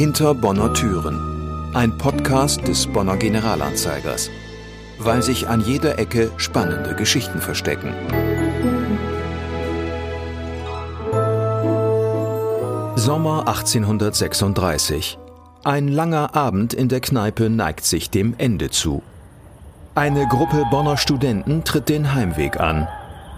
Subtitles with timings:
[0.00, 1.74] Hinter Bonner Türen.
[1.74, 4.30] Ein Podcast des Bonner Generalanzeigers.
[4.98, 7.92] Weil sich an jeder Ecke spannende Geschichten verstecken.
[12.96, 15.18] Sommer 1836.
[15.64, 19.02] Ein langer Abend in der Kneipe neigt sich dem Ende zu.
[19.94, 22.88] Eine Gruppe Bonner Studenten tritt den Heimweg an.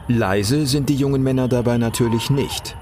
[0.06, 2.76] Leise sind die jungen Männer dabei natürlich nicht.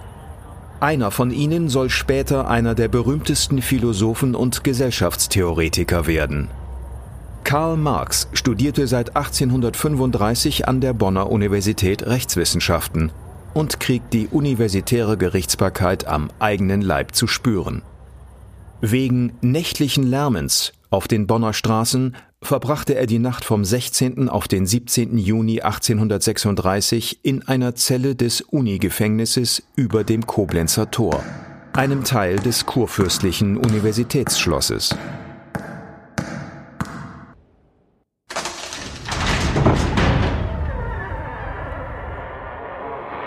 [0.80, 6.48] Einer von ihnen soll später einer der berühmtesten Philosophen und Gesellschaftstheoretiker werden.
[7.44, 13.12] Karl Marx studierte seit 1835 an der Bonner Universität Rechtswissenschaften
[13.52, 17.82] und kriegt die universitäre Gerichtsbarkeit am eigenen Leib zu spüren.
[18.80, 24.28] Wegen nächtlichen Lärmens auf den Bonner Straßen verbrachte er die Nacht vom 16.
[24.28, 25.18] auf den 17.
[25.18, 31.22] Juni 1836 in einer Zelle des Unigefängnisses über dem Koblenzer Tor,
[31.74, 34.94] einem Teil des kurfürstlichen Universitätsschlosses.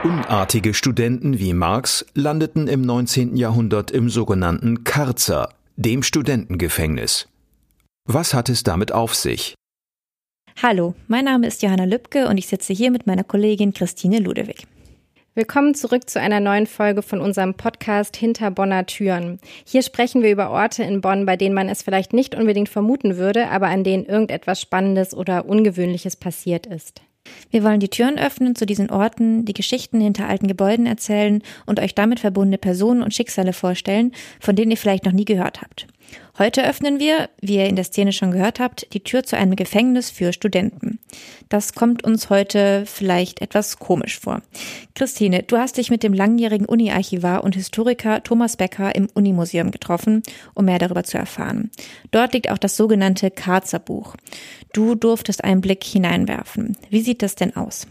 [0.03, 3.37] Unartige Studenten wie Marx landeten im 19.
[3.37, 7.27] Jahrhundert im sogenannten Karzer, dem Studentengefängnis.
[8.05, 9.55] Was hat es damit auf sich?
[10.61, 14.67] Hallo, mein Name ist Johanna Lübke und ich sitze hier mit meiner Kollegin Christine Ludewig.
[15.35, 19.39] Willkommen zurück zu einer neuen Folge von unserem Podcast Hinter Bonner Türen.
[19.65, 23.15] Hier sprechen wir über Orte in Bonn, bei denen man es vielleicht nicht unbedingt vermuten
[23.15, 27.01] würde, aber an denen irgendetwas Spannendes oder Ungewöhnliches passiert ist.
[27.51, 31.79] Wir wollen die Türen öffnen zu diesen Orten, die Geschichten hinter alten Gebäuden erzählen und
[31.79, 35.87] euch damit verbundene Personen und Schicksale vorstellen, von denen ihr vielleicht noch nie gehört habt.
[36.37, 39.55] Heute öffnen wir, wie ihr in der Szene schon gehört habt, die Tür zu einem
[39.55, 40.99] Gefängnis für Studenten.
[41.49, 44.41] Das kommt uns heute vielleicht etwas komisch vor.
[44.95, 50.23] Christine, du hast dich mit dem langjährigen Uni-Archivar und Historiker Thomas Becker im Unimuseum getroffen,
[50.55, 51.69] um mehr darüber zu erfahren.
[52.11, 54.15] Dort liegt auch das sogenannte Karzer Buch.
[54.73, 56.77] Du durftest einen Blick hineinwerfen.
[56.89, 57.85] Wie sieht das denn aus?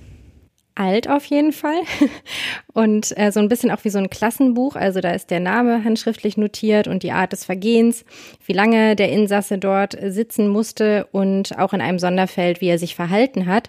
[0.75, 1.81] Alt auf jeden Fall
[2.73, 4.77] und äh, so ein bisschen auch wie so ein Klassenbuch.
[4.77, 8.05] Also da ist der Name handschriftlich notiert und die Art des Vergehens,
[8.47, 12.95] wie lange der Insasse dort sitzen musste und auch in einem Sonderfeld, wie er sich
[12.95, 13.69] verhalten hat.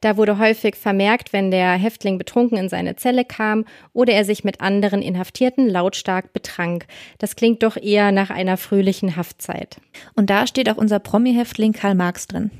[0.00, 4.44] Da wurde häufig vermerkt, wenn der Häftling betrunken in seine Zelle kam oder er sich
[4.44, 6.86] mit anderen Inhaftierten lautstark betrank.
[7.18, 9.76] Das klingt doch eher nach einer fröhlichen Haftzeit.
[10.14, 12.50] Und da steht auch unser Promi-Häftling Karl Marx drin.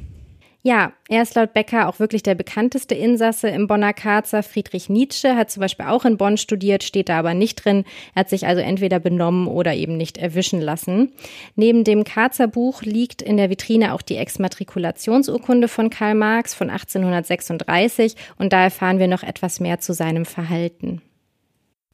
[0.62, 4.43] Ja, er ist laut Becker auch wirklich der bekannteste Insasse im Bonner Karzer.
[4.43, 7.84] Friedrich Nietzsche hat zum Beispiel auch in Bonn studiert, steht da aber nicht drin.
[8.15, 11.12] Er hat sich also entweder benommen oder eben nicht erwischen lassen.
[11.56, 16.69] Neben dem Karzer Buch liegt in der Vitrine auch die Exmatrikulationsurkunde von Karl Marx von
[16.69, 21.00] 1836 und da erfahren wir noch etwas mehr zu seinem Verhalten.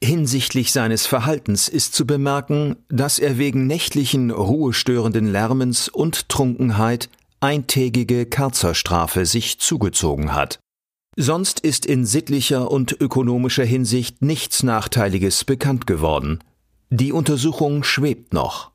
[0.03, 8.25] Hinsichtlich seines Verhaltens ist zu bemerken, dass er wegen nächtlichen, ruhestörenden Lärmens und Trunkenheit eintägige
[8.25, 10.59] Karzerstrafe sich zugezogen hat.
[11.15, 16.43] Sonst ist in sittlicher und ökonomischer Hinsicht nichts Nachteiliges bekannt geworden.
[16.89, 18.71] Die Untersuchung schwebt noch.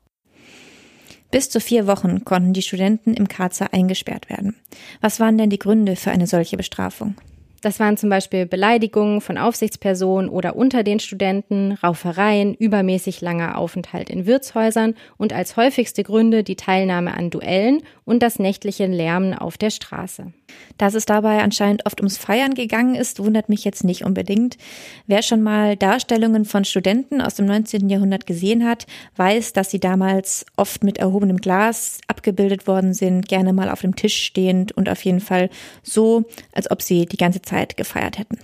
[1.31, 4.57] Bis zu vier Wochen konnten die Studenten im Karzer eingesperrt werden.
[5.01, 7.15] Was waren denn die Gründe für eine solche Bestrafung?
[7.63, 14.11] Das waren zum Beispiel Beleidigungen von Aufsichtspersonen oder unter den Studenten, Raufereien, übermäßig langer Aufenthalt
[14.11, 19.57] in Wirtshäusern und als häufigste Gründe die Teilnahme an Duellen und das nächtliche Lärmen auf
[19.57, 20.33] der Straße.
[20.77, 24.59] Dass es dabei anscheinend oft ums Feiern gegangen ist, wundert mich jetzt nicht unbedingt.
[25.07, 27.89] Wer schon mal Darstellungen von Studenten aus dem 19.
[27.89, 28.87] Jahrhundert gesehen hat,
[29.17, 33.95] weiß, dass sie damals oft mit erhobenem Glas abgebildet worden sind, gerne mal auf dem
[33.95, 35.49] Tisch stehend und auf jeden Fall
[35.83, 38.39] so, als ob sie die ganze Zeit Zeit gefeiert hätten.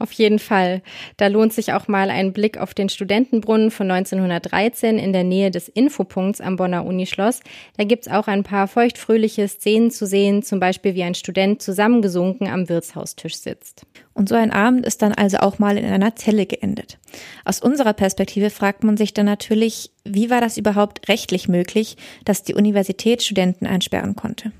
[0.00, 0.82] Auf jeden Fall.
[1.16, 5.52] Da lohnt sich auch mal ein Blick auf den Studentenbrunnen von 1913 in der Nähe
[5.52, 7.40] des Infopunkts am Bonner Unischloss.
[7.76, 12.48] Da gibt's auch ein paar feuchtfröhliche Szenen zu sehen, zum Beispiel wie ein Student zusammengesunken
[12.48, 13.86] am Wirtshaustisch sitzt.
[14.14, 16.98] Und so ein Abend ist dann also auch mal in einer Zelle geendet.
[17.44, 22.42] Aus unserer Perspektive fragt man sich dann natürlich, wie war das überhaupt rechtlich möglich, dass
[22.42, 24.50] die Universität Studenten einsperren konnte?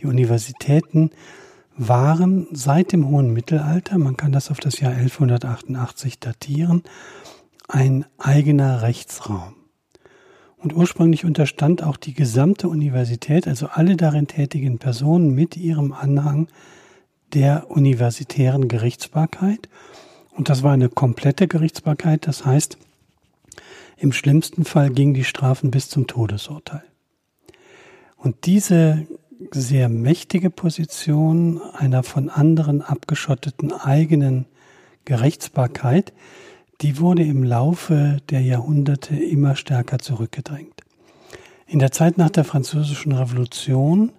[0.00, 1.10] Die Universitäten
[1.88, 6.82] waren seit dem hohen Mittelalter, man kann das auf das Jahr 1188 datieren,
[7.68, 9.54] ein eigener Rechtsraum.
[10.58, 16.48] Und ursprünglich unterstand auch die gesamte Universität, also alle darin tätigen Personen mit ihrem Anhang
[17.32, 19.70] der universitären Gerichtsbarkeit.
[20.32, 22.76] Und das war eine komplette Gerichtsbarkeit, das heißt,
[23.96, 26.84] im schlimmsten Fall gingen die Strafen bis zum Todesurteil.
[28.16, 29.06] Und diese
[29.52, 34.46] sehr mächtige Position einer von anderen abgeschotteten eigenen
[35.04, 36.12] Gerichtsbarkeit,
[36.80, 40.80] die wurde im Laufe der Jahrhunderte immer stärker zurückgedrängt.
[41.66, 44.12] In der Zeit nach der Französischen Revolution,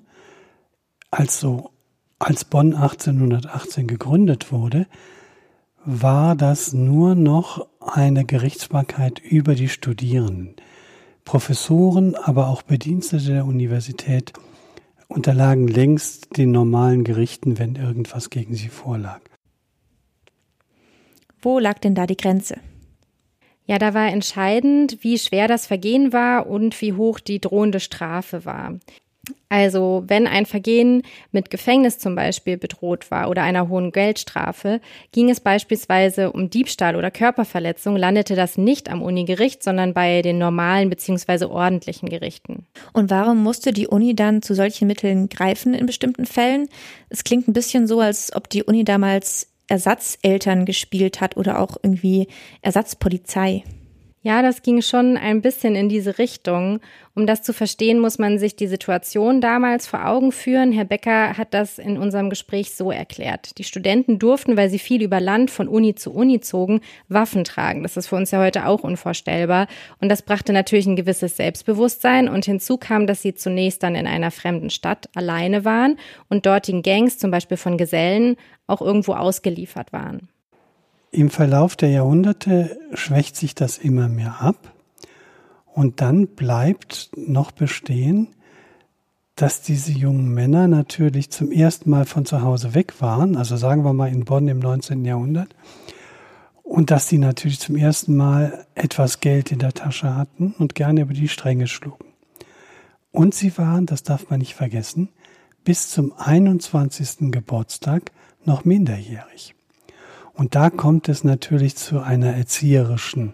[1.09, 1.71] also
[2.19, 4.87] als Bonn 1818 gegründet wurde,
[5.83, 10.55] war das nur noch eine Gerichtsbarkeit über die Studierenden.
[11.25, 14.33] Professoren, aber auch Bedienstete der Universität
[15.11, 19.21] unterlagen längst den normalen Gerichten, wenn irgendwas gegen sie vorlag.
[21.41, 22.57] Wo lag denn da die Grenze?
[23.65, 28.45] Ja, da war entscheidend, wie schwer das Vergehen war und wie hoch die drohende Strafe
[28.45, 28.79] war.
[29.49, 34.81] Also wenn ein Vergehen mit Gefängnis zum Beispiel bedroht war oder einer hohen Geldstrafe,
[35.11, 40.37] ging es beispielsweise um Diebstahl oder Körperverletzung, landete das nicht am Unigericht, sondern bei den
[40.37, 41.45] normalen bzw.
[41.45, 42.65] ordentlichen Gerichten.
[42.93, 46.67] Und warum musste die Uni dann zu solchen Mitteln greifen in bestimmten Fällen?
[47.09, 51.77] Es klingt ein bisschen so, als ob die Uni damals Ersatzeltern gespielt hat oder auch
[51.83, 52.27] irgendwie
[52.61, 53.63] Ersatzpolizei.
[54.23, 56.79] Ja, das ging schon ein bisschen in diese Richtung.
[57.15, 60.71] Um das zu verstehen, muss man sich die Situation damals vor Augen führen.
[60.71, 63.57] Herr Becker hat das in unserem Gespräch so erklärt.
[63.57, 67.81] Die Studenten durften, weil sie viel über Land von Uni zu Uni zogen, Waffen tragen.
[67.81, 69.65] Das ist für uns ja heute auch unvorstellbar.
[69.99, 72.29] Und das brachte natürlich ein gewisses Selbstbewusstsein.
[72.29, 75.97] Und hinzu kam, dass sie zunächst dann in einer fremden Stadt alleine waren
[76.29, 78.35] und dortigen Gangs, zum Beispiel von Gesellen,
[78.67, 80.29] auch irgendwo ausgeliefert waren.
[81.13, 84.73] Im Verlauf der Jahrhunderte schwächt sich das immer mehr ab
[85.65, 88.29] und dann bleibt noch bestehen,
[89.35, 93.83] dass diese jungen Männer natürlich zum ersten Mal von zu Hause weg waren, also sagen
[93.83, 95.03] wir mal in Bonn im 19.
[95.03, 95.53] Jahrhundert,
[96.63, 101.01] und dass sie natürlich zum ersten Mal etwas Geld in der Tasche hatten und gerne
[101.01, 102.05] über die Stränge schlugen.
[103.11, 105.09] Und sie waren, das darf man nicht vergessen,
[105.65, 107.31] bis zum 21.
[107.31, 108.11] Geburtstag
[108.45, 109.55] noch minderjährig.
[110.41, 113.33] Und da kommt es natürlich zu einer erzieherischen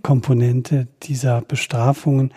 [0.00, 2.32] Komponente dieser Bestrafungen.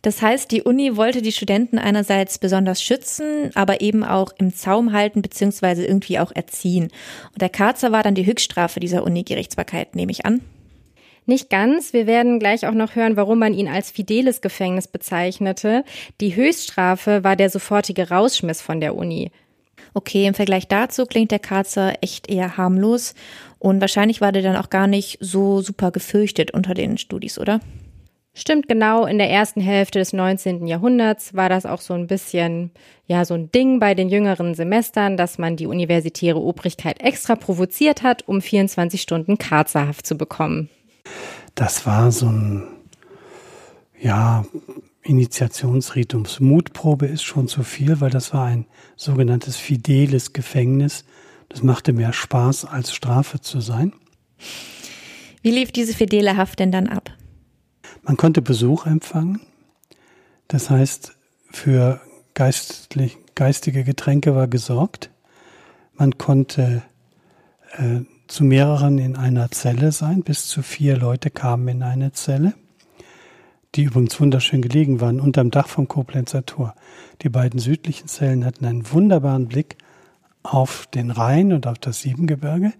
[0.00, 4.94] Das heißt, die Uni wollte die Studenten einerseits besonders schützen, aber eben auch im Zaum
[4.94, 5.84] halten bzw.
[5.84, 6.84] irgendwie auch erziehen.
[7.34, 10.40] Und der Karzer war dann die Höchststrafe dieser Uni-Gerichtsbarkeit, nehme ich an.
[11.26, 11.92] Nicht ganz.
[11.92, 15.84] Wir werden gleich auch noch hören, warum man ihn als fideles Gefängnis bezeichnete.
[16.22, 19.30] Die Höchststrafe war der sofortige Rausschmiss von der Uni.
[19.94, 23.14] Okay, im Vergleich dazu klingt der Karzer echt eher harmlos
[23.60, 27.60] und wahrscheinlich war der dann auch gar nicht so super gefürchtet unter den Studis, oder?
[28.36, 30.66] Stimmt genau, in der ersten Hälfte des 19.
[30.66, 32.72] Jahrhunderts war das auch so ein bisschen,
[33.06, 38.02] ja, so ein Ding bei den jüngeren Semestern, dass man die universitäre Obrigkeit extra provoziert
[38.02, 40.68] hat, um 24 Stunden Karzerhaft zu bekommen.
[41.54, 42.66] Das war so ein,
[44.00, 44.44] ja,
[45.04, 46.40] Initiationsritums.
[46.40, 48.66] Mutprobe ist schon zu viel, weil das war ein
[48.96, 51.04] sogenanntes fideles Gefängnis.
[51.50, 53.92] Das machte mehr Spaß, als Strafe zu sein.
[55.42, 57.10] Wie lief diese fidele Haft denn dann ab?
[58.02, 59.40] Man konnte Besuch empfangen.
[60.48, 61.12] Das heißt,
[61.50, 62.00] für
[62.32, 65.10] geistlich, geistige Getränke war gesorgt.
[65.92, 66.82] Man konnte
[67.76, 70.22] äh, zu mehreren in einer Zelle sein.
[70.22, 72.54] Bis zu vier Leute kamen in eine Zelle
[73.74, 76.74] die übrigens wunderschön gelegen waren, unterm Dach vom Koblenzer Tor.
[77.22, 79.76] Die beiden südlichen Zellen hatten einen wunderbaren Blick
[80.42, 82.72] auf den Rhein und auf das Siebengebirge.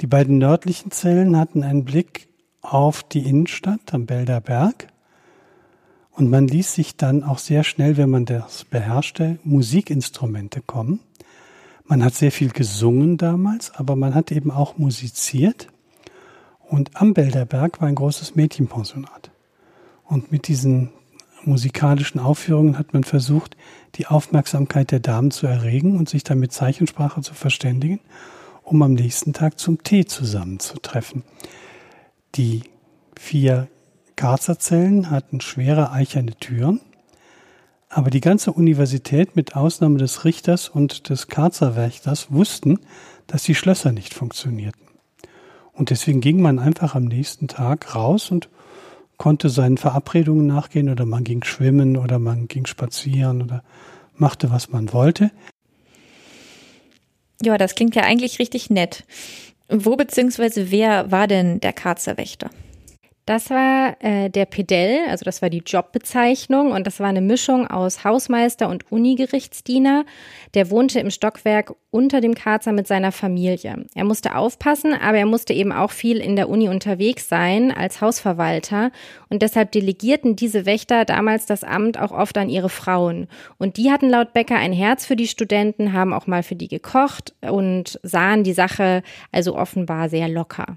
[0.00, 2.28] Die beiden nördlichen Zellen hatten einen Blick
[2.62, 4.88] auf die Innenstadt am Belder Berg.
[6.12, 11.00] Und man ließ sich dann auch sehr schnell, wenn man das beherrschte, Musikinstrumente kommen.
[11.84, 15.68] Man hat sehr viel gesungen damals, aber man hat eben auch musiziert.
[16.60, 19.31] Und am Belder Berg war ein großes Mädchenpensionat.
[20.12, 20.90] Und mit diesen
[21.42, 23.56] musikalischen Aufführungen hat man versucht,
[23.94, 27.98] die Aufmerksamkeit der Damen zu erregen und sich dann mit Zeichensprache zu verständigen,
[28.62, 31.24] um am nächsten Tag zum Tee zusammenzutreffen.
[32.34, 32.64] Die
[33.18, 33.68] vier
[34.14, 36.82] Karzerzellen hatten schwere eicherne Türen,
[37.88, 42.80] aber die ganze Universität mit Ausnahme des Richters und des Karzerwächters wussten,
[43.28, 44.88] dass die Schlösser nicht funktionierten.
[45.72, 48.50] Und deswegen ging man einfach am nächsten Tag raus und
[49.22, 53.62] konnte seinen Verabredungen nachgehen oder man ging schwimmen oder man ging spazieren oder
[54.16, 55.30] machte, was man wollte.
[57.40, 59.04] Ja, das klingt ja eigentlich richtig nett.
[59.68, 60.72] Wo bzw.
[60.72, 62.50] wer war denn der Karzer Wächter?
[63.24, 67.68] Das war äh, der Pedell, also das war die Jobbezeichnung und das war eine Mischung
[67.68, 70.04] aus Hausmeister und Unigerichtsdiener.
[70.54, 73.86] Der wohnte im Stockwerk unter dem Karzer mit seiner Familie.
[73.94, 78.00] Er musste aufpassen, aber er musste eben auch viel in der Uni unterwegs sein als
[78.00, 78.90] Hausverwalter
[79.28, 83.28] und deshalb delegierten diese Wächter damals das Amt auch oft an ihre Frauen.
[83.56, 86.68] Und die hatten laut Becker ein Herz für die Studenten, haben auch mal für die
[86.68, 90.76] gekocht und sahen die Sache also offenbar sehr locker.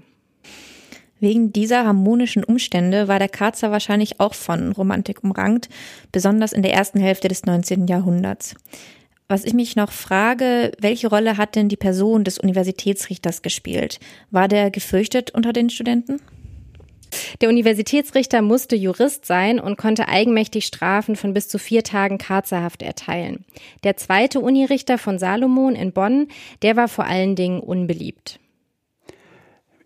[1.18, 5.68] Wegen dieser harmonischen Umstände war der Karzer wahrscheinlich auch von Romantik umrankt,
[6.12, 7.86] besonders in der ersten Hälfte des 19.
[7.86, 8.54] Jahrhunderts.
[9.28, 13.98] Was ich mich noch frage, welche Rolle hat denn die Person des Universitätsrichters gespielt?
[14.30, 16.20] War der gefürchtet unter den Studenten?
[17.40, 22.82] Der Universitätsrichter musste Jurist sein und konnte eigenmächtig Strafen von bis zu vier Tagen Karzerhaft
[22.82, 23.44] erteilen.
[23.84, 26.28] Der zweite Unirichter von Salomon in Bonn,
[26.62, 28.38] der war vor allen Dingen unbeliebt.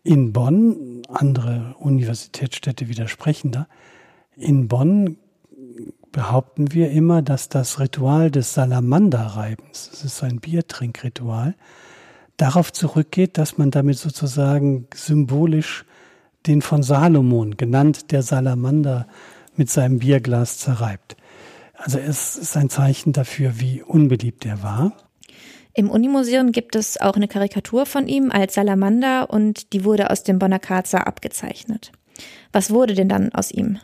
[0.02, 3.66] In Bonn, andere Universitätsstädte widersprechen da,
[4.36, 5.18] in Bonn
[6.12, 11.54] behaupten wir immer, dass das Ritual des Salamanderreibens, das ist ein Biertrinkritual,
[12.36, 15.84] darauf zurückgeht, dass man damit sozusagen symbolisch
[16.46, 19.06] den von Salomon, genannt der Salamander,
[19.56, 21.16] mit seinem Bierglas zerreibt.
[21.74, 24.92] Also es ist ein Zeichen dafür, wie unbeliebt er war.
[25.80, 30.22] Im Unimuseum gibt es auch eine Karikatur von ihm als Salamander und die wurde aus
[30.22, 31.90] dem Bonner Karzer abgezeichnet.
[32.52, 33.78] Was wurde denn dann aus ihm?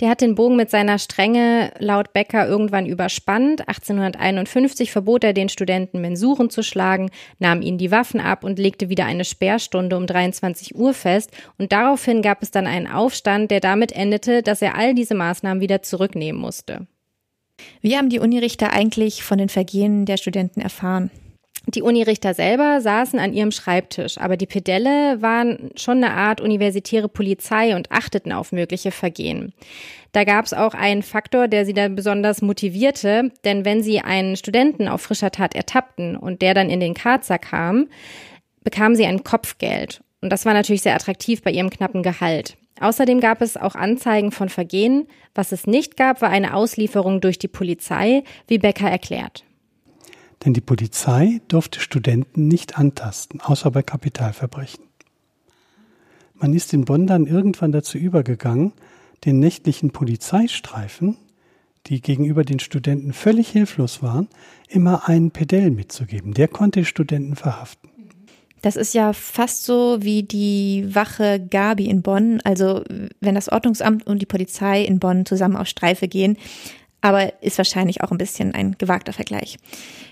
[0.00, 3.66] Der hat den Bogen mit seiner Strenge laut Becker irgendwann überspannt.
[3.66, 8.90] 1851 verbot er den Studenten Mensuren zu schlagen, nahm ihnen die Waffen ab und legte
[8.90, 11.30] wieder eine Sperrstunde um 23 Uhr fest.
[11.56, 15.62] Und daraufhin gab es dann einen Aufstand, der damit endete, dass er all diese Maßnahmen
[15.62, 16.86] wieder zurücknehmen musste.
[17.80, 21.10] Wie haben die Unirichter eigentlich von den Vergehen der Studenten erfahren?
[21.66, 27.08] Die Unirichter selber saßen an ihrem Schreibtisch, aber die Pedelle waren schon eine Art universitäre
[27.08, 29.52] Polizei und achteten auf mögliche Vergehen.
[30.12, 34.36] Da gab es auch einen Faktor, der sie da besonders motivierte, denn wenn sie einen
[34.36, 37.88] Studenten auf frischer Tat ertappten und der dann in den Karzer kam,
[38.64, 40.02] bekamen sie ein Kopfgeld.
[40.22, 42.56] Und das war natürlich sehr attraktiv bei ihrem knappen Gehalt.
[42.80, 45.06] Außerdem gab es auch Anzeigen von Vergehen.
[45.34, 49.44] Was es nicht gab, war eine Auslieferung durch die Polizei, wie Becker erklärt.
[50.44, 54.84] Denn die Polizei durfte Studenten nicht antasten, außer bei Kapitalverbrechen.
[56.34, 58.72] Man ist in Bonn dann irgendwann dazu übergegangen,
[59.26, 61.18] den nächtlichen Polizeistreifen,
[61.86, 64.28] die gegenüber den Studenten völlig hilflos waren,
[64.68, 66.32] immer einen Pedell mitzugeben.
[66.32, 67.90] Der konnte Studenten verhaften.
[68.62, 72.40] Das ist ja fast so wie die Wache Gabi in Bonn.
[72.44, 72.84] Also
[73.20, 76.36] wenn das Ordnungsamt und die Polizei in Bonn zusammen auf Streife gehen,
[77.00, 79.58] aber ist wahrscheinlich auch ein bisschen ein gewagter Vergleich.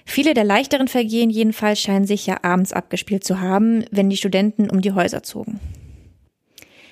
[0.04, 4.71] Viele der leichteren Vergehen jedenfalls scheinen sich ja abends abgespielt zu haben, wenn die Studenten
[4.71, 5.61] um die Häuser zogen.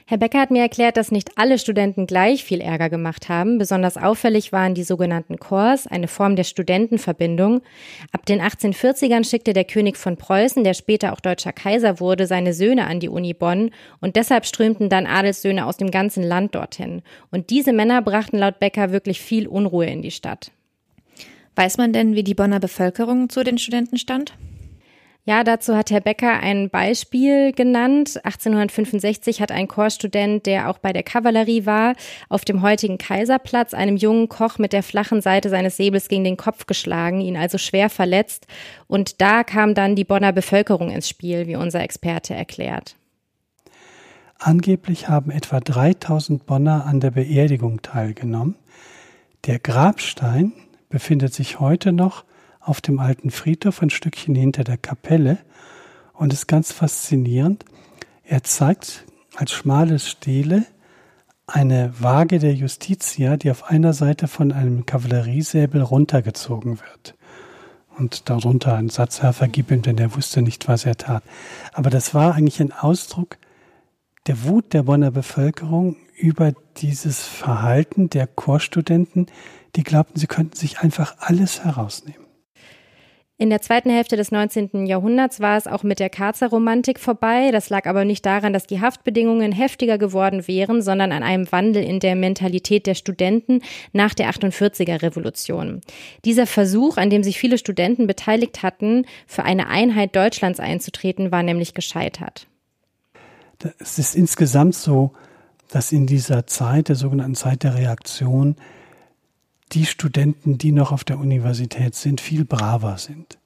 [0.09, 3.59] Herr Becker hat mir erklärt, dass nicht alle Studenten gleich viel Ärger gemacht haben.
[3.59, 7.61] Besonders auffällig waren die sogenannten Chors, eine Form der Studentenverbindung.
[8.13, 12.55] Ab den 1840ern schickte der König von Preußen, der später auch deutscher Kaiser wurde, seine
[12.55, 17.03] Söhne an die Uni Bonn und deshalb strömten dann Adelssöhne aus dem ganzen Land dorthin.
[17.33, 20.53] Und diese Männer brachten laut Becker wirklich viel Unruhe in die Stadt.
[21.57, 24.35] Weiß man denn, wie die Bonner Bevölkerung zu den Studenten stand?
[25.29, 28.21] Ja, dazu hat Herr Becker ein Beispiel genannt.
[28.23, 31.95] 1865 hat ein Chorstudent, der auch bei der Kavallerie war,
[32.29, 36.37] auf dem heutigen Kaiserplatz einem jungen Koch mit der flachen Seite seines Säbels gegen den
[36.37, 38.47] Kopf geschlagen, ihn also schwer verletzt.
[38.87, 42.95] Und da kam dann die Bonner Bevölkerung ins Spiel, wie unser Experte erklärt.
[44.39, 48.55] Angeblich haben etwa 3000 Bonner an der Beerdigung teilgenommen.
[49.47, 50.53] Der Grabstein
[50.89, 52.25] befindet sich heute noch
[52.67, 55.39] auf dem alten Friedhof, ein Stückchen hinter der Kapelle
[56.13, 57.65] und ist ganz faszinierend.
[58.25, 59.05] Er zeigt
[59.37, 60.67] als schmale Stele
[61.47, 67.15] eine Waage der Justitia, die auf einer Seite von einem Kavalleriesäbel runtergezogen wird.
[67.97, 71.23] Und darunter ein Satzherr vergib ihm, denn er wusste nicht, was er tat.
[71.73, 73.39] Aber das war eigentlich ein Ausdruck
[74.27, 79.27] der Wut der Bonner Bevölkerung über dieses Verhalten der Chorstudenten,
[79.77, 82.26] die glaubten, sie könnten sich einfach alles herausnehmen.
[83.39, 84.87] In der zweiten Hälfte des 19.
[84.87, 87.51] Jahrhunderts war es auch mit der Karzer Romantik vorbei.
[87.53, 91.85] Das lag aber nicht daran, dass die Haftbedingungen heftiger geworden wären, sondern an einem Wandel
[91.85, 93.61] in der Mentalität der Studenten
[93.93, 95.83] nach der 48er Revolution.
[96.25, 101.43] Dieser Versuch, an dem sich viele Studenten beteiligt hatten, für eine Einheit Deutschlands einzutreten, war
[101.43, 102.47] nämlich gescheitert.
[103.79, 105.13] Es ist insgesamt so,
[105.69, 108.57] dass in dieser Zeit, der sogenannten Zeit der Reaktion,
[109.73, 113.39] die Studenten, die noch auf der Universität sind, viel braver sind.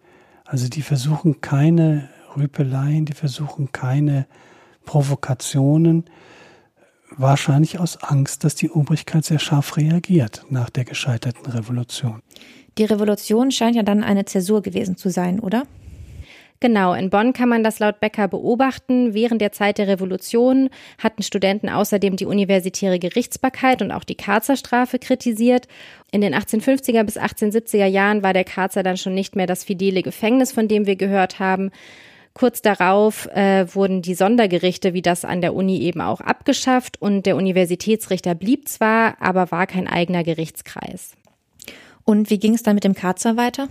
[0.45, 4.27] Also die versuchen keine Rüpeleien, die versuchen keine
[4.85, 6.05] Provokationen,
[7.17, 12.23] wahrscheinlich aus Angst, dass die Obrigkeit sehr scharf reagiert nach der gescheiterten Revolution.
[12.79, 15.65] Die Revolution scheint ja dann eine Zäsur gewesen zu sein, oder?
[16.63, 19.15] Genau, in Bonn kann man das laut Becker beobachten.
[19.15, 24.99] Während der Zeit der Revolution hatten Studenten außerdem die universitäre Gerichtsbarkeit und auch die Karzerstrafe
[24.99, 25.69] kritisiert.
[26.13, 30.03] In den 1850er bis 1870er Jahren war der Karzer dann schon nicht mehr das fidele
[30.03, 31.71] Gefängnis, von dem wir gehört haben.
[32.35, 37.25] Kurz darauf äh, wurden die Sondergerichte, wie das an der Uni eben auch, abgeschafft und
[37.25, 41.17] der Universitätsrichter blieb zwar, aber war kein eigener Gerichtskreis.
[42.05, 43.69] Und wie ging es dann mit dem Karzer weiter?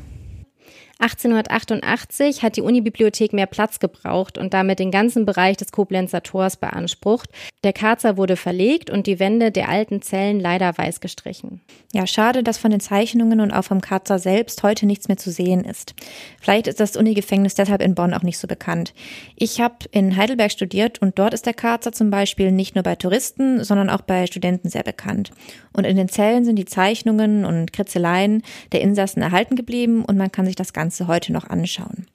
[1.02, 6.58] 1888 hat die Unibibliothek mehr Platz gebraucht und damit den ganzen Bereich des Koblenzer Tors
[6.58, 7.30] beansprucht.
[7.64, 11.62] Der Karzer wurde verlegt und die Wände der alten Zellen leider weiß gestrichen.
[11.94, 15.32] Ja, schade, dass von den Zeichnungen und auch vom Karzer selbst heute nichts mehr zu
[15.32, 15.96] sehen ist.
[16.42, 18.94] Vielleicht ist das Unigefängnis deshalb in Bonn auch nicht so bekannt.
[19.38, 22.96] Ich habe in Heidelberg studiert und dort ist der Karzer zum Beispiel nicht nur bei
[22.96, 25.32] Touristen, sondern auch bei Studenten sehr bekannt.
[25.72, 30.32] Und in den Zellen sind die Zeichnungen und Kritzeleien der Insassen erhalten geblieben und man
[30.32, 32.08] kann sich das Ganze heute noch anschauen.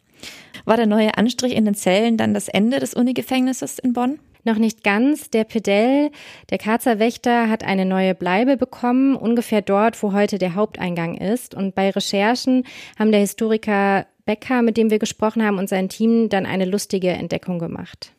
[0.64, 4.18] War der neue Anstrich in den Zellen dann das Ende des Unigefängnisses in Bonn?
[4.44, 5.30] Noch nicht ganz.
[5.30, 6.10] Der Pedell,
[6.50, 11.54] der Karzer Wächter, hat eine neue Bleibe bekommen, ungefähr dort, wo heute der Haupteingang ist.
[11.54, 12.64] Und bei Recherchen
[12.98, 17.10] haben der Historiker Becker, mit dem wir gesprochen haben, und sein Team dann eine lustige
[17.10, 18.12] Entdeckung gemacht.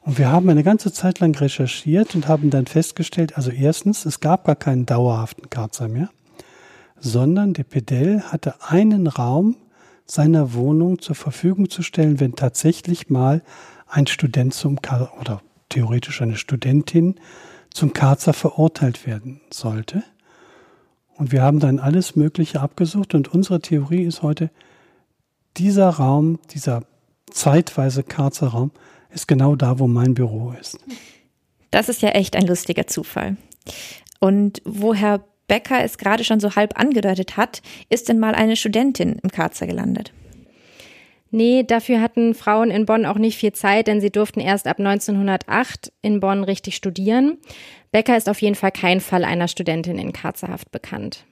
[0.00, 4.20] Und wir haben eine ganze Zeit lang recherchiert und haben dann festgestellt, also erstens, es
[4.20, 6.10] gab gar keinen dauerhaften Karzer mehr,
[6.98, 9.56] sondern der Pedell hatte einen Raum
[10.10, 13.42] seiner Wohnung zur Verfügung zu stellen, wenn tatsächlich mal
[13.86, 17.16] ein Student zum Kar oder theoretisch eine Studentin
[17.72, 20.02] zum Karzer verurteilt werden sollte.
[21.14, 24.50] Und wir haben dann alles Mögliche abgesucht und unsere Theorie ist heute,
[25.56, 26.84] dieser Raum, dieser
[27.30, 28.70] zeitweise Karzer Raum,
[29.10, 30.78] ist genau da, wo mein Büro ist.
[31.70, 33.36] Das ist ja echt ein lustiger Zufall.
[34.20, 38.54] Und wo Herr Becker es gerade schon so halb angedeutet hat, ist denn mal eine
[38.54, 40.12] Studentin im Karzer gelandet?
[41.30, 44.78] Nee, dafür hatten Frauen in Bonn auch nicht viel Zeit, denn sie durften erst ab
[44.78, 47.36] 1908 in Bonn richtig studieren.
[47.90, 51.24] Becker ist auf jeden Fall kein Fall einer Studentin in Karzerhaft bekannt.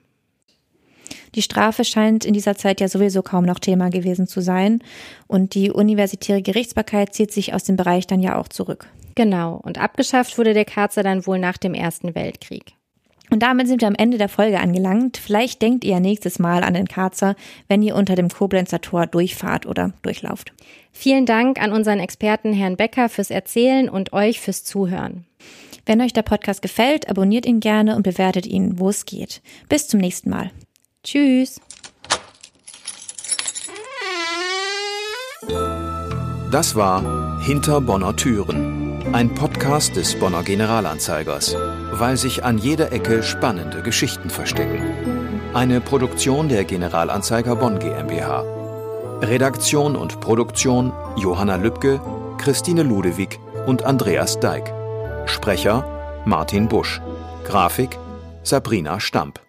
[1.35, 4.83] Die Strafe scheint in dieser Zeit ja sowieso kaum noch Thema gewesen zu sein.
[5.27, 8.89] Und die universitäre Gerichtsbarkeit zieht sich aus dem Bereich dann ja auch zurück.
[9.15, 9.61] Genau.
[9.63, 12.76] Und abgeschafft wurde der Karzer dann wohl nach dem Ersten Weltkrieg.
[13.31, 15.17] Und damit sind wir am Ende der Folge angelangt.
[15.17, 17.35] Vielleicht denkt ihr nächstes Mal an den Karzer,
[17.69, 20.53] wenn ihr unter dem Koblenzer Tor durchfahrt oder durchlauft.
[20.93, 25.25] Vielen Dank an unseren Experten Herrn Becker fürs Erzählen und euch fürs Zuhören.
[25.85, 29.41] Wenn euch der Podcast gefällt, abonniert ihn gerne und bewertet ihn, wo es geht.
[29.69, 30.51] Bis zum nächsten Mal.
[31.05, 31.61] Tschüss.
[36.51, 41.55] Das war Hinter Bonner Türen, ein Podcast des Bonner Generalanzeigers,
[41.99, 44.83] weil sich an jeder Ecke spannende Geschichten verstecken.
[45.55, 48.45] Eine Produktion der Generalanzeiger Bonn GmbH.
[49.23, 52.01] Redaktion und Produktion Johanna Lübke,
[52.39, 54.73] Christine Ludewig und Andreas Deik.
[55.27, 57.01] Sprecher Martin Busch.
[57.45, 57.99] Grafik
[58.43, 59.46] Sabrina Stamp.